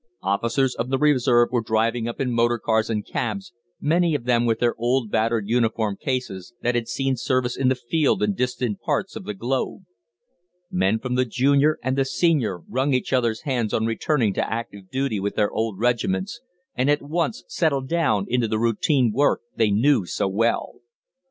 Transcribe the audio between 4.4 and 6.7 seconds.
with their old battered uniform cases,